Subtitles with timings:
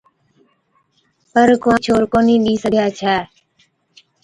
[1.31, 3.15] پَر ڪنوارِي ڇوهر ڪونهِي ڏي سِگھَي ڇَي